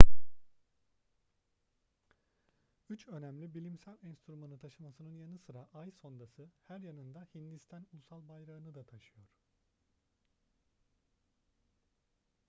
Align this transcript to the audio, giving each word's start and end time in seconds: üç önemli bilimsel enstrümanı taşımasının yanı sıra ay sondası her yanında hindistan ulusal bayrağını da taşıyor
üç 2.89 3.07
önemli 3.07 3.53
bilimsel 3.53 3.97
enstrümanı 4.03 4.59
taşımasının 4.59 5.09
yanı 5.15 5.37
sıra 5.39 5.69
ay 5.73 5.91
sondası 5.91 6.49
her 6.67 6.79
yanında 6.79 7.27
hindistan 7.35 7.87
ulusal 7.93 8.27
bayrağını 8.29 8.75
da 8.75 8.83
taşıyor 8.85 9.27